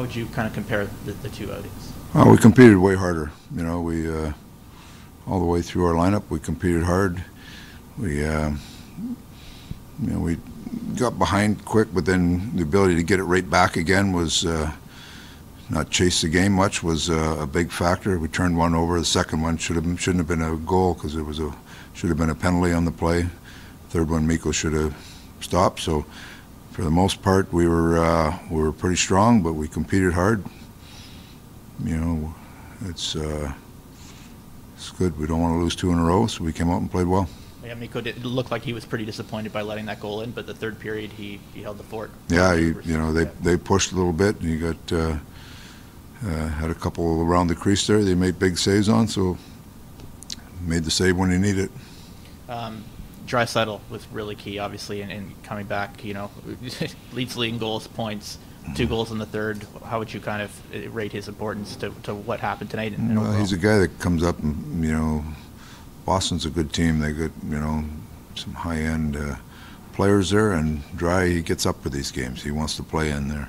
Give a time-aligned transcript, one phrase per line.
[0.00, 1.92] How would you kind of compare the, the two outings?
[2.12, 3.30] Well, we competed way harder.
[3.54, 4.32] You know, we uh,
[5.24, 7.22] all the way through our lineup, we competed hard.
[7.96, 8.50] We, uh,
[10.02, 10.38] you know, we
[10.96, 14.72] got behind quick, but then the ability to get it right back again was uh,
[15.70, 18.18] not chase the game much was uh, a big factor.
[18.18, 18.98] We turned one over.
[18.98, 21.54] The second one should have shouldn't have been a goal because it was a
[21.92, 23.26] should have been a penalty on the play.
[23.90, 24.92] Third one, Mikko should have
[25.40, 25.78] stopped.
[25.78, 26.04] So
[26.74, 30.44] for the most part, we were uh, we were pretty strong, but we competed hard.
[31.84, 32.34] You know,
[32.86, 33.52] it's uh,
[34.74, 35.16] it's good.
[35.16, 37.06] We don't want to lose two in a row, so we came out and played
[37.06, 37.28] well.
[37.64, 40.32] Yeah, Mikko did it looked like he was pretty disappointed by letting that goal in,
[40.32, 42.10] but the third period he, he held the fort.
[42.28, 45.16] Yeah, he, you know they they pushed a little bit, and he got uh,
[46.26, 48.02] uh, had a couple around the crease there.
[48.02, 49.38] They made big saves on, so
[50.62, 52.50] made the save when he needed it.
[52.50, 52.82] Um,
[53.26, 56.04] Draisaitl was really key, obviously, in, in coming back.
[56.04, 56.30] You know,
[57.12, 58.38] leads leading goals, points,
[58.74, 59.66] two goals in the third.
[59.84, 62.96] How would you kind of uh, rate his importance to, to what happened tonight?
[62.96, 65.24] And well, he's a guy that comes up and you know,
[66.04, 66.98] Boston's a good team.
[66.98, 67.84] They got you know
[68.34, 69.36] some high end uh,
[69.92, 72.42] players there, and Drai he gets up for these games.
[72.42, 73.48] He wants to play in there.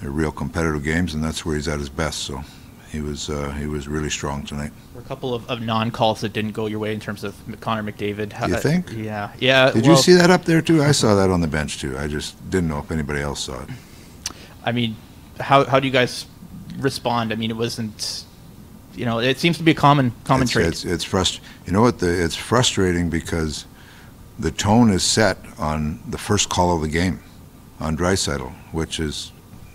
[0.00, 2.20] They're real competitive games, and that's where he's at his best.
[2.20, 2.44] So
[2.90, 4.72] he was uh, he was really strong tonight.
[4.92, 7.22] There were a couple of, of non calls that didn't go your way in terms
[7.24, 8.38] of Connor McDavid.
[8.40, 8.92] Do you think?
[8.92, 9.70] Yeah, yeah.
[9.70, 10.82] Did well, you see that up there too?
[10.82, 11.98] I saw that on the bench too.
[11.98, 13.68] I just didn't know if anybody else saw it.
[14.64, 14.96] I mean,
[15.38, 16.26] how how do you guys
[16.78, 17.32] respond?
[17.32, 18.24] I mean, it wasn't.
[18.94, 20.66] You know, it seems to be a common common it's, trait.
[20.66, 21.98] It's it's frust- You know what?
[21.98, 23.66] The, it's frustrating because
[24.38, 27.20] the tone is set on the first call of the game
[27.80, 29.32] on Draisaitl, which is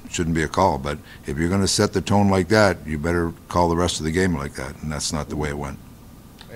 [0.10, 0.78] shouldn't be a call.
[0.78, 4.00] But if you're going to set the tone like that, you better call the rest
[4.00, 5.80] of the game like that, and that's not the way it went.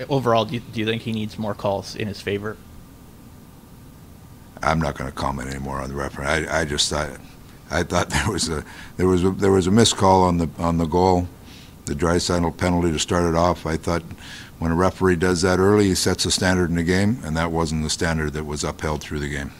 [0.08, 2.56] Overall, do you, do you think he needs more calls in his favor?
[4.62, 6.26] I'm not going to comment anymore on the referee.
[6.26, 7.10] I, I just thought,
[7.70, 8.64] I thought there was a
[8.96, 11.28] there was a, there was a missed call on the on the goal,
[11.86, 13.66] the Draisaitl penalty to start it off.
[13.66, 14.02] I thought
[14.58, 17.52] when a referee does that early, he sets a standard in the game, and that
[17.52, 19.52] wasn't the standard that was upheld through the game.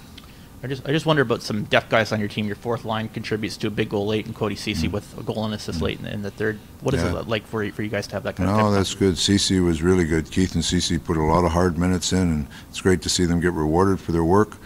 [0.62, 2.46] I just I just wonder about some depth guys on your team.
[2.46, 4.94] Your fourth line contributes to a big goal late, and Cody Ceci mm-hmm.
[4.94, 5.84] with a goal and assist mm-hmm.
[5.84, 6.58] late in, in, the third.
[6.80, 7.20] What is yeah.
[7.20, 8.60] it like for for you guys to have that kind no, of?
[8.62, 9.16] No, that's good.
[9.16, 10.30] Ceci was really good.
[10.30, 13.24] Keith and Ceci put a lot of hard minutes in, and it's great to see
[13.24, 14.56] them get rewarded for their work.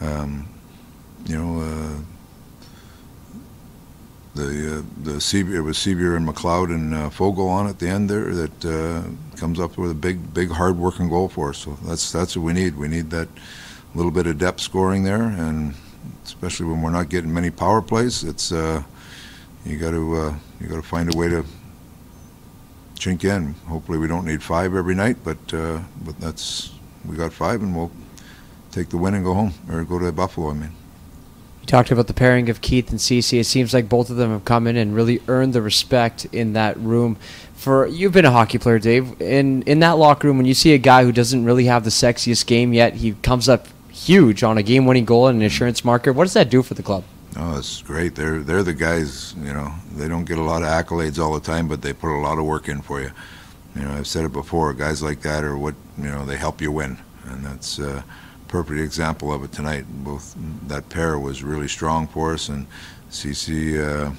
[0.00, 0.48] Um,
[1.26, 1.62] you know.
[1.62, 2.00] Uh,
[4.34, 5.14] the uh, the
[5.52, 9.02] it was Sceviour and McLeod and uh, Foegele on at the end there that uh,
[9.36, 11.58] comes up with a big big hard working goal for us.
[11.58, 12.76] So that's that's what we need.
[12.76, 13.28] We need that
[13.94, 15.74] little bit of depth scoring there, and
[16.24, 18.82] especially when we're not getting many power plays, it's uh,
[19.64, 21.44] you got to uh, you got to find a way to
[22.94, 23.54] chink in.
[23.66, 26.72] Hopefully, we don't need five every night, but uh, but that's
[27.04, 27.90] we got five, and we'll
[28.70, 30.50] take the win and go home or go to Buffalo.
[30.50, 30.72] I mean.
[31.62, 33.38] You talked about the pairing of Keith and Ceci.
[33.38, 36.54] It seems like both of them have come in and really earned the respect in
[36.54, 37.16] that room.
[37.54, 39.20] For you've been a hockey player, Dave.
[39.20, 41.90] In in that locker room, when you see a guy who doesn't really have the
[41.90, 43.66] sexiest game yet, he comes up
[44.06, 46.12] huge on a game-winning goal in an insurance market.
[46.12, 47.04] What does that do for the club?
[47.36, 48.14] Oh, it's great.
[48.14, 49.34] They're they're the guys.
[49.36, 52.16] You know, they don't get a lot of accolades all the time, but they put
[52.16, 53.10] a lot of work in for you.
[53.76, 54.72] You know, I've said it before.
[54.72, 56.24] Guys like that are what you know.
[56.24, 58.02] They help you win, and that's a
[58.48, 59.84] perfect example of it tonight.
[60.02, 60.34] Both
[60.66, 62.66] that pair was really strong for us, and
[63.10, 63.80] Ceci.
[63.80, 64.10] Uh,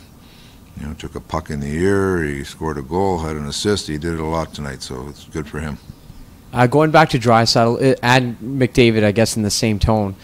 [0.79, 2.23] you know, took a puck in the ear.
[2.23, 3.87] He scored a goal, had an assist.
[3.87, 5.77] He did it a lot tonight, so it's good for him.
[6.51, 10.15] Uh, going back to Draisaitl uh, and McDavid, I guess in the same tone,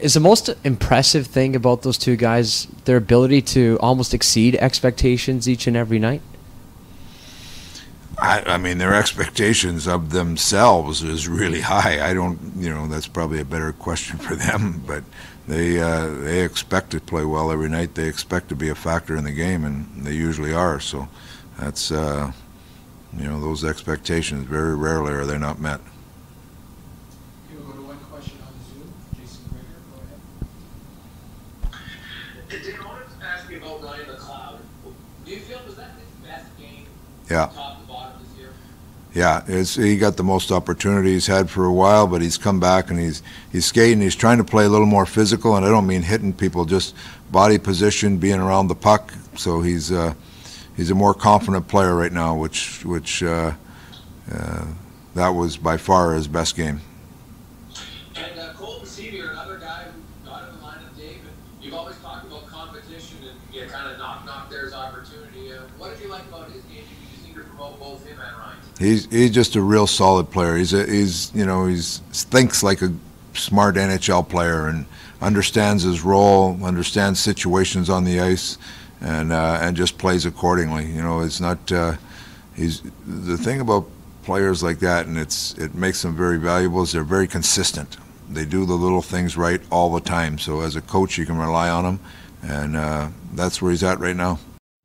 [0.00, 5.48] is the most impressive thing about those two guys their ability to almost exceed expectations
[5.48, 6.22] each and every night?
[8.20, 12.08] I, I, mean, their expectations of themselves is really high.
[12.08, 14.82] I don't, you know, that's probably a better question for them.
[14.86, 15.04] But
[15.46, 17.94] they uh, they expect to play well every night.
[17.94, 20.78] They expect to be a factor in the game, and they usually are.
[20.78, 21.08] So
[21.58, 21.90] that's.
[21.90, 22.32] Uh,
[23.16, 25.80] you know, those expectations very rarely are they not met.
[27.52, 28.92] We'll go to one question on Zoom.
[29.18, 29.98] Jason Gregor, go
[31.70, 32.64] ahead.
[32.64, 34.58] Dan, I to ask you about Ryan McLeod.
[35.24, 36.86] Do you feel was that his best game?
[37.30, 37.46] Yeah.
[37.54, 38.50] Top to bottom this year.
[39.14, 42.60] Yeah, it's, he got the most opportunity he's had for a while, but he's come
[42.60, 44.00] back and he's he's skating.
[44.00, 46.94] He's trying to play a little more physical, and I don't mean hitting people, just
[47.30, 49.12] body position, being around the puck.
[49.36, 49.90] So he's.
[49.90, 50.14] Uh,
[50.78, 53.52] he's a more confident player right now, which which uh,
[54.32, 54.64] uh,
[55.14, 56.80] that was by far his best game.
[58.16, 61.18] And uh, Colton Sceviour, another guy who got in the lineup, Dave.
[61.60, 65.52] you've always talked about competition and you know, kind of knock knock there's opportunity.
[65.52, 66.84] Uh, what did you like about his game?
[67.26, 68.58] You just to promote both him and Ryan.
[68.78, 70.56] He's he's just a real solid player.
[70.56, 72.94] He's a, he's you know he's thinks like a
[73.34, 74.86] smart NHL player and
[75.20, 78.56] understands his role, understands situations on the ice
[79.00, 80.86] and uh, and just plays accordingly.
[80.86, 81.70] You know, it's not.
[81.70, 81.94] Uh,
[82.54, 83.86] he's the thing about
[84.22, 86.82] players like that, and it's it makes them very valuable.
[86.82, 87.96] Is they're very consistent.
[88.28, 90.38] They do the little things right all the time.
[90.38, 92.00] So as a coach, you can rely on them,
[92.42, 94.38] and uh, that's where he's at right now.